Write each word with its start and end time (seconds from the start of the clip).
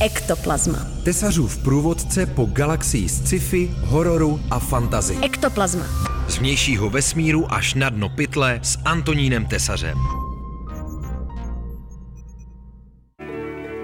Ektoplazma. 0.00 0.78
Tesařův 1.04 1.58
průvodce 1.58 2.26
po 2.26 2.44
galaxii 2.44 3.08
sci-fi, 3.08 3.70
hororu 3.80 4.40
a 4.50 4.58
fantazy. 4.58 5.16
Ektoplazma. 5.22 5.84
Z 6.28 6.38
vnějšího 6.38 6.90
vesmíru 6.90 7.52
až 7.52 7.74
na 7.74 7.90
dno 7.90 8.08
pytle 8.08 8.60
s 8.62 8.78
Antonínem 8.84 9.46
Tesařem. 9.46 9.98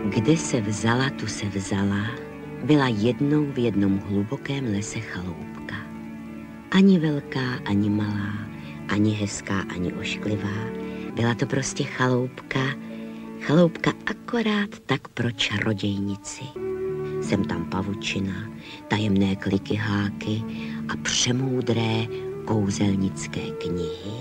Kde 0.09 0.37
se 0.37 0.61
vzala, 0.61 1.11
tu 1.11 1.27
se 1.27 1.46
vzala, 1.46 2.06
byla 2.65 2.88
jednou 2.88 3.53
v 3.53 3.58
jednom 3.58 3.99
hlubokém 4.08 4.65
lese 4.65 5.01
chaloupka. 5.01 5.77
Ani 6.71 6.99
velká, 6.99 7.58
ani 7.67 7.90
malá, 7.90 8.33
ani 8.88 9.15
hezká, 9.15 9.65
ani 9.74 9.92
ošklivá. 9.92 10.65
Byla 11.15 11.35
to 11.35 11.47
prostě 11.47 11.85
chaloupka, 11.85 12.61
chaloupka 13.41 13.93
akorát 14.07 14.79
tak 14.87 15.09
pro 15.09 15.31
čarodějnici. 15.31 16.45
Jsem 17.23 17.45
tam 17.45 17.64
pavučina, 17.64 18.34
tajemné 18.88 19.37
kliky 19.37 19.74
háky 19.74 20.42
a 20.88 20.97
přemoudré 21.02 22.06
kouzelnické 22.45 23.41
knihy 23.41 24.20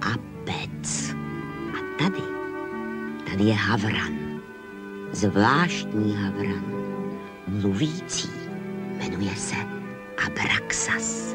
a 0.00 0.10
pec. 0.44 1.14
A 1.72 1.78
tady, 1.98 2.22
tady 3.30 3.44
je 3.44 3.54
havran. 3.54 4.12
Zvláštní 5.12 6.16
havran, 6.16 6.64
mluvící, 7.48 8.30
jmenuje 8.98 9.36
se 9.36 9.56
Abraxas. 10.26 11.34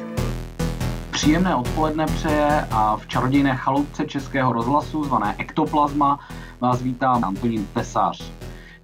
Příjemné 1.12 1.56
odpoledne 1.56 2.06
přeje 2.06 2.68
a 2.72 2.98
v 2.98 3.08
čarodějné 3.08 3.56
chaloupce 3.56 4.06
Českého 4.06 4.54
rozhlasu 4.54 5.04
zvané 5.04 5.36
Ektoplazma 5.38 6.20
vás 6.60 6.82
vítá 6.82 7.12
Antonín 7.12 7.68
Tesař. 7.74 8.32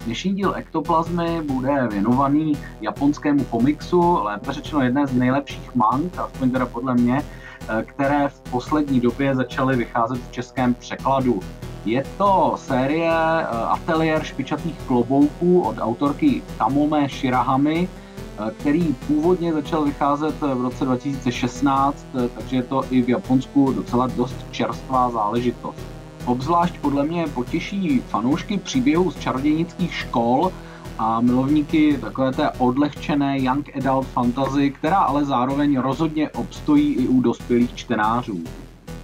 Dnešní 0.04 0.34
díl 0.34 0.54
Ektoplazmy 0.56 1.42
bude 1.42 1.88
věnovaný 1.90 2.52
japonskému 2.80 3.44
komiksu, 3.44 4.18
lépe 4.22 4.52
řečeno 4.52 4.82
jedné 4.82 5.06
z 5.06 5.14
nejlepších 5.14 5.74
mang, 5.74 6.18
aspoň 6.18 6.50
teda 6.50 6.66
podle 6.66 6.94
mě, 6.94 7.22
eh, 7.68 7.82
které 7.82 8.28
v 8.28 8.40
poslední 8.40 9.00
době 9.00 9.34
začaly 9.34 9.76
vycházet 9.76 10.18
v 10.18 10.32
českém 10.32 10.74
překladu. 10.74 11.40
Je 11.84 12.04
to 12.18 12.54
série 12.56 13.12
eh, 13.12 13.46
Ateliér 13.46 14.24
špičatých 14.24 14.78
klobouků 14.86 15.62
od 15.62 15.76
autorky 15.80 16.42
Kamome 16.58 17.08
Shirahamy, 17.08 17.88
eh, 17.88 18.50
který 18.60 18.94
původně 19.06 19.52
začal 19.52 19.84
vycházet 19.84 20.40
v 20.40 20.62
roce 20.62 20.84
2016, 20.84 22.06
takže 22.34 22.56
je 22.56 22.62
to 22.62 22.84
i 22.90 23.02
v 23.02 23.08
Japonsku 23.08 23.72
docela 23.72 24.06
dost 24.06 24.36
čerstvá 24.50 25.10
záležitost. 25.10 25.93
Obzvlášť 26.26 26.78
podle 26.78 27.04
mě 27.04 27.26
potěší 27.34 28.02
fanoušky 28.08 28.58
příběhů 28.58 29.10
z 29.10 29.18
čarodějnických 29.18 29.94
škol 29.94 30.52
a 30.98 31.20
milovníky 31.20 31.98
takové 32.00 32.32
té 32.32 32.50
odlehčené 32.50 33.38
young 33.38 33.70
adult 33.76 34.06
fantasy, 34.06 34.70
která 34.70 34.98
ale 34.98 35.24
zároveň 35.24 35.78
rozhodně 35.78 36.30
obstojí 36.30 36.94
i 36.94 37.08
u 37.08 37.20
dospělých 37.20 37.74
čtenářů. 37.74 38.40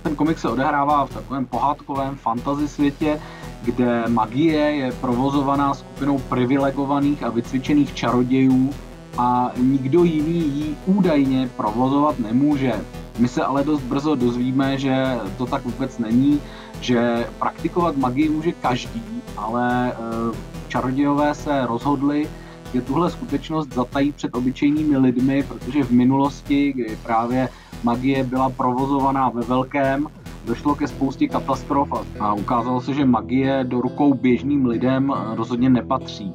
Ten 0.03 0.17
komik 0.17 0.39
se 0.39 0.49
odehrává 0.49 1.07
v 1.07 1.15
takovém 1.15 1.47
pohádkovém 1.47 2.17
fantasy 2.17 2.69
světě, 2.69 3.21
kde 3.63 4.05
magie 4.09 4.61
je 4.61 4.93
provozovaná 4.93 5.75
skupinou 5.75 6.19
privilegovaných 6.19 7.23
a 7.23 7.31
vycvičených 7.31 7.95
čarodějů 7.95 8.71
a 9.19 9.51
nikdo 9.57 10.05
jiný 10.05 10.59
ji 10.59 10.77
údajně 10.87 11.51
provozovat 11.57 12.19
nemůže. 12.19 12.75
My 13.19 13.29
se 13.29 13.45
ale 13.45 13.65
dost 13.65 13.83
brzo 13.83 14.15
dozvíme, 14.15 14.79
že 14.79 15.19
to 15.39 15.47
tak 15.47 15.65
vůbec 15.65 15.99
není, 15.99 16.41
že 16.81 17.27
praktikovat 17.39 17.97
magii 17.97 18.29
může 18.29 18.53
každý, 18.53 19.03
ale 19.37 19.93
eh, 19.93 20.37
čarodějové 20.69 21.35
se 21.35 21.67
rozhodli, 21.67 22.29
že 22.75 22.81
tuhle 22.81 23.11
skutečnost 23.11 23.75
zatají 23.75 24.13
před 24.13 24.35
obyčejnými 24.35 24.97
lidmi, 24.97 25.43
protože 25.43 25.85
v 25.85 25.91
minulosti, 25.91 26.73
kdy 26.73 26.99
právě 27.03 27.49
magie 27.83 28.25
byla 28.25 28.51
provozovaná 28.51 29.29
ve 29.29 29.43
velkém, 29.43 30.07
došlo 30.45 30.75
ke 30.75 30.89
spoustě 30.89 31.29
katastrof 31.29 31.89
a 32.21 32.35
ukázalo 32.35 32.81
se, 32.81 32.95
že 32.95 33.05
magie 33.05 33.65
do 33.65 33.81
rukou 33.81 34.15
běžným 34.15 34.67
lidem 34.67 35.13
eh, 35.17 35.37
rozhodně 35.37 35.71
nepatří. 35.71 36.33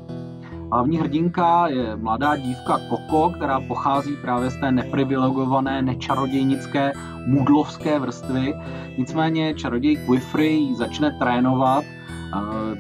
Hlavní 0.71 0.97
hrdinka 0.97 1.67
je 1.67 1.95
mladá 1.95 2.35
dívka 2.35 2.79
Koko, 2.89 3.29
která 3.29 3.59
pochází 3.59 4.15
právě 4.21 4.49
z 4.49 4.55
té 4.55 4.71
neprivilegované, 4.71 5.81
nečarodějnické, 5.81 6.93
mudlovské 7.27 7.99
vrstvy. 7.99 8.53
Nicméně 8.97 9.53
čaroděj 9.53 9.95
Quifry 9.95 10.47
ji 10.47 10.75
začne 10.75 11.11
trénovat, 11.19 11.83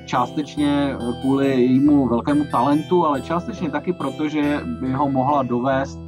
částečně 0.05 0.95
kvůli 1.21 1.47
jejímu 1.47 2.07
velkému 2.07 2.45
talentu, 2.51 3.05
ale 3.05 3.21
částečně 3.21 3.69
taky 3.69 3.93
proto, 3.93 4.29
že 4.29 4.59
by 4.81 4.93
ho 4.93 5.09
mohla 5.09 5.43
dovést 5.43 5.99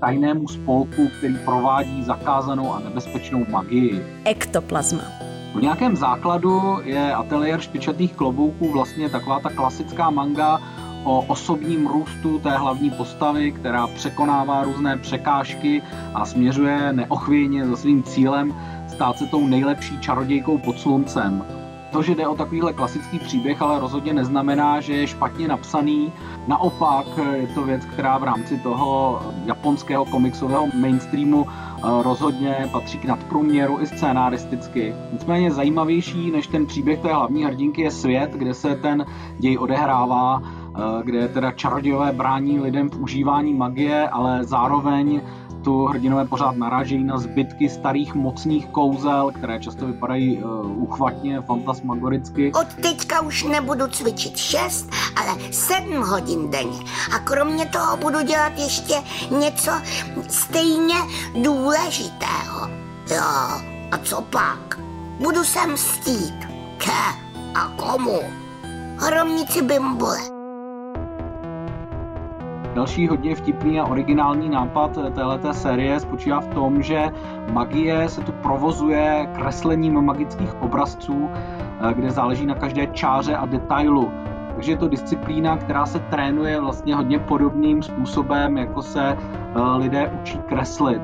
tajnému 0.00 0.48
spolku, 0.48 1.08
který 1.18 1.34
provádí 1.44 2.02
zakázanou 2.02 2.72
a 2.72 2.78
nebezpečnou 2.78 3.46
magii. 3.50 4.06
Ektoplazma. 4.24 5.02
V 5.54 5.62
nějakém 5.62 5.96
základu 5.96 6.78
je 6.82 7.14
ateliér 7.14 7.60
špičatých 7.60 8.14
klobouků 8.14 8.72
vlastně 8.72 9.08
taková 9.08 9.40
ta 9.40 9.50
klasická 9.50 10.10
manga 10.10 10.60
o 11.04 11.20
osobním 11.20 11.86
růstu 11.86 12.38
té 12.38 12.50
hlavní 12.50 12.90
postavy, 12.90 13.52
která 13.52 13.86
překonává 13.86 14.62
různé 14.62 14.96
překážky 14.96 15.82
a 16.14 16.24
směřuje 16.24 16.92
neochvějně 16.92 17.66
za 17.66 17.76
svým 17.76 18.02
cílem 18.02 18.54
stát 18.88 19.18
se 19.18 19.26
tou 19.26 19.46
nejlepší 19.46 20.00
čarodějkou 20.00 20.58
pod 20.58 20.78
sluncem. 20.78 21.44
To, 21.92 22.02
že 22.02 22.14
jde 22.14 22.28
o 22.28 22.34
takovýhle 22.34 22.72
klasický 22.72 23.18
příběh, 23.18 23.62
ale 23.62 23.80
rozhodně 23.80 24.12
neznamená, 24.12 24.80
že 24.80 24.92
je 24.92 25.06
špatně 25.06 25.48
napsaný. 25.48 26.12
Naopak 26.46 27.06
je 27.34 27.46
to 27.46 27.62
věc, 27.62 27.84
která 27.84 28.18
v 28.18 28.22
rámci 28.22 28.58
toho 28.58 29.22
japonského 29.44 30.04
komiksového 30.04 30.66
mainstreamu 30.80 31.46
eh, 31.48 31.80
rozhodně 32.02 32.68
patří 32.72 32.98
k 32.98 33.04
nadprůměru 33.04 33.80
i 33.80 33.86
scénaristicky. 33.86 34.94
Nicméně 35.12 35.50
zajímavější 35.50 36.30
než 36.30 36.46
ten 36.46 36.66
příběh 36.66 36.98
té 36.98 37.14
hlavní 37.14 37.44
hrdinky 37.44 37.82
je 37.82 37.90
svět, 37.90 38.30
kde 38.30 38.54
se 38.54 38.74
ten 38.74 39.06
děj 39.38 39.58
odehrává 39.58 40.42
Eh, 40.42 40.63
kde 41.02 41.28
teda 41.28 41.52
čarodějové 41.52 42.12
brání 42.12 42.60
lidem 42.60 42.90
v 42.90 43.02
užívání 43.02 43.54
magie, 43.54 44.08
ale 44.08 44.44
zároveň 44.44 45.20
tu 45.64 45.84
hrdinové 45.84 46.24
pořád 46.24 46.56
narážejí 46.56 47.04
na 47.04 47.18
zbytky 47.18 47.68
starých 47.68 48.14
mocných 48.14 48.66
kouzel, 48.66 49.32
které 49.34 49.60
často 49.60 49.86
vypadají 49.86 50.38
uh, 50.38 50.82
uchvatně, 50.82 51.40
fantasmagoricky. 51.40 52.52
Od 52.52 52.74
teďka 52.74 53.20
už 53.20 53.44
nebudu 53.44 53.86
cvičit 53.86 54.36
6, 54.36 54.90
ale 55.16 55.52
7 55.52 56.02
hodin 56.02 56.50
denně. 56.50 56.78
A 57.14 57.18
kromě 57.18 57.66
toho 57.66 57.96
budu 57.96 58.22
dělat 58.22 58.52
ještě 58.58 58.94
něco 59.38 59.70
stejně 60.28 60.96
důležitého. 61.42 62.68
Jo, 63.10 63.22
a 63.90 63.98
co 64.02 64.22
pak? 64.22 64.78
Budu 65.20 65.44
se 65.44 65.66
mstít. 65.66 66.34
Ke 66.78 67.02
a 67.54 67.68
komu? 67.76 68.20
Hromnici 68.96 69.62
bimbule. 69.62 70.33
Další 72.74 73.08
hodně 73.08 73.34
vtipný 73.34 73.80
a 73.80 73.86
originální 73.86 74.48
nápad 74.48 74.98
této 75.14 75.54
série 75.54 76.00
spočívá 76.00 76.40
v 76.40 76.48
tom, 76.48 76.82
že 76.82 77.10
magie 77.52 78.08
se 78.08 78.20
tu 78.20 78.32
provozuje 78.32 79.28
kreslením 79.34 80.00
magických 80.00 80.62
obrazců, 80.62 81.30
eh, 81.30 81.94
kde 81.94 82.10
záleží 82.10 82.46
na 82.46 82.54
každé 82.54 82.86
čáře 82.86 83.36
a 83.36 83.46
detailu. 83.46 84.12
Takže 84.54 84.72
je 84.72 84.76
to 84.76 84.88
disciplína, 84.88 85.56
která 85.56 85.86
se 85.86 85.98
trénuje 85.98 86.60
vlastně 86.60 86.94
hodně 86.94 87.18
podobným 87.18 87.82
způsobem, 87.82 88.58
jako 88.58 88.82
se 88.82 89.02
eh, 89.02 89.60
lidé 89.76 90.10
učí 90.20 90.38
kreslit. 90.38 91.02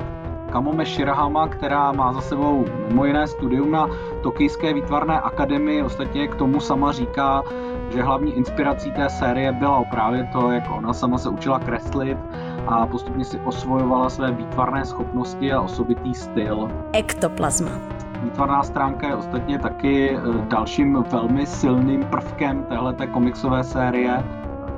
Kamome 0.51 0.85
Shirahama, 0.85 1.47
která 1.47 1.91
má 1.91 2.13
za 2.13 2.21
sebou 2.21 2.65
mimo 2.87 3.05
jiné 3.05 3.27
studium 3.27 3.71
na 3.71 3.89
Tokijské 4.23 4.73
výtvarné 4.73 5.21
akademii, 5.21 5.83
ostatně 5.83 6.27
k 6.27 6.35
tomu 6.35 6.59
sama 6.59 6.91
říká, 6.91 7.43
že 7.93 8.03
hlavní 8.03 8.33
inspirací 8.33 8.91
té 8.91 9.09
série 9.09 9.51
bylo 9.51 9.85
právě 9.91 10.29
to, 10.31 10.51
jak 10.51 10.63
ona 10.77 10.93
sama 10.93 11.17
se 11.17 11.29
učila 11.29 11.59
kreslit 11.59 12.17
a 12.67 12.85
postupně 12.85 13.25
si 13.25 13.39
osvojovala 13.39 14.09
své 14.09 14.31
výtvarné 14.31 14.85
schopnosti 14.85 15.53
a 15.53 15.61
osobitý 15.61 16.13
styl. 16.13 16.71
Ektoplazma. 16.93 17.71
Výtvarná 18.23 18.63
stránka 18.63 19.07
je 19.07 19.15
ostatně 19.15 19.59
taky 19.59 20.17
eh, 20.17 20.19
dalším 20.47 21.03
velmi 21.11 21.45
silným 21.45 22.03
prvkem 22.03 22.63
téhleté 22.63 23.07
komiksové 23.07 23.63
série. 23.63 24.23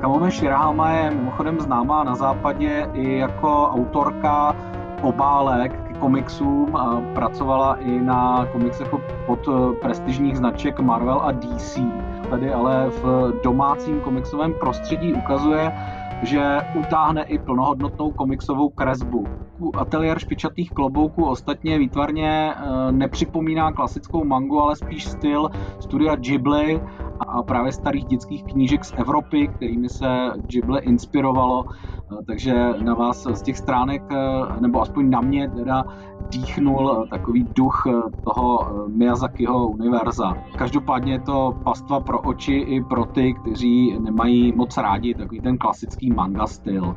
Kamome 0.01 0.31
Shirahama 0.31 0.91
je 0.91 1.11
mimochodem 1.11 1.59
známá 1.59 2.03
na 2.03 2.15
západě 2.15 2.89
i 2.93 3.17
jako 3.17 3.67
autorka 3.67 4.55
obálek 5.01 5.71
k 5.71 5.97
komiksům. 5.97 6.75
A 6.75 7.01
pracovala 7.13 7.75
i 7.75 7.99
na 8.01 8.47
komiksech 8.51 8.87
pod 9.25 9.47
eh, 9.47 9.75
prestižních 9.81 10.37
značek 10.37 10.79
Marvel 10.79 11.21
a 11.23 11.31
DC 11.31 11.79
tady 12.33 12.53
ale 12.53 12.89
v 12.89 13.33
domácím 13.43 13.99
komiksovém 13.99 14.53
prostředí 14.53 15.13
ukazuje, 15.13 15.71
že 16.23 16.61
utáhne 16.79 17.23
i 17.23 17.37
plnohodnotnou 17.37 18.11
komiksovou 18.11 18.69
kresbu. 18.69 19.27
Ateliér 19.73 20.19
špičatých 20.19 20.71
klobouků 20.71 21.25
ostatně 21.25 21.77
výtvarně 21.77 22.53
eh, 22.53 22.91
nepřipomíná 22.91 23.71
klasickou 23.71 24.23
mangu, 24.23 24.61
ale 24.61 24.75
spíš 24.75 25.05
styl 25.05 25.49
studia 25.79 26.15
Ghibli 26.15 26.81
a 27.19 27.43
právě 27.43 27.71
starých 27.71 28.05
dětských 28.05 28.43
knížek 28.43 28.85
z 28.85 28.93
Evropy, 28.97 29.47
kterými 29.47 29.89
se 29.89 30.07
Ghibli 30.35 30.81
inspirovalo, 30.81 31.65
takže 32.27 32.53
na 32.83 32.93
vás 32.93 33.27
z 33.33 33.41
těch 33.41 33.57
stránek, 33.57 34.01
nebo 34.59 34.81
aspoň 34.81 35.09
na 35.09 35.21
mě 35.21 35.49
teda 35.49 35.83
dýchnul 36.33 37.07
takový 37.09 37.47
duch 37.55 37.83
toho 38.23 38.69
Miyazakiho 38.87 39.67
univerza. 39.67 40.33
Každopádně 40.57 41.13
je 41.13 41.19
to 41.19 41.59
pastva 41.63 41.99
pro 41.99 42.21
oči 42.21 42.53
i 42.53 42.83
pro 42.83 43.05
ty, 43.05 43.33
kteří 43.33 43.99
nemají 43.99 44.53
moc 44.55 44.77
rádi 44.77 45.13
takový 45.13 45.41
ten 45.41 45.57
klasický 45.57 46.11
manga 46.11 46.47
styl. 46.47 46.95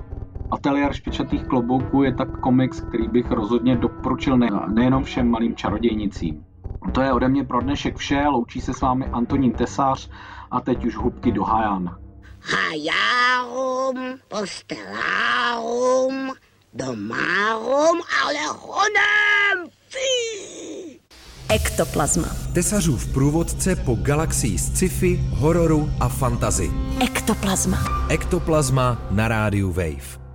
Ateliér 0.51 0.93
špičatých 0.93 1.45
klobouků 1.45 2.03
je 2.03 2.15
tak 2.15 2.41
komiks, 2.41 2.81
který 2.81 3.09
bych 3.09 3.31
rozhodně 3.31 3.77
doporučil 3.77 4.39
ne, 4.39 4.49
nejenom 4.75 5.05
všem 5.05 5.31
malým 5.31 5.57
čarodějnicím. 5.57 6.45
To 6.93 7.01
je 7.01 7.13
ode 7.13 7.29
mě 7.29 7.45
pro 7.45 7.61
dnešek 7.61 7.97
vše, 7.97 8.29
loučí 8.29 8.61
se 8.61 8.75
s 8.75 8.81
vámi 8.81 9.07
Antonín 9.07 9.53
Tesař 9.53 10.11
a 10.51 10.61
teď 10.61 10.85
už 10.85 10.97
hubky 10.97 11.33
do 11.33 11.45
Hajan. 11.45 11.97
Hajárum, 12.41 14.15
postelárum, 14.29 16.33
domárum, 16.77 18.01
ale 18.25 18.39
honem, 18.61 19.71
fí! 19.89 21.01
Ektoplazma. 21.49 22.29
Tesařův 22.53 23.07
průvodce 23.13 23.77
po 23.77 23.95
galaxii 23.95 24.59
sci-fi, 24.59 25.21
hororu 25.31 25.91
a 26.01 26.09
fantazy. 26.09 26.71
Ektoplazma. 27.01 28.07
Ektoplazma 28.09 29.03
na 29.11 29.29
rádiu 29.29 29.73
Wave. 29.73 30.26